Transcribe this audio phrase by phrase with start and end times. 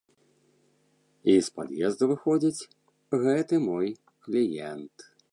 [1.33, 2.67] І з пад'езду выходзіць
[3.25, 3.87] гэты мой
[4.29, 4.95] кліент.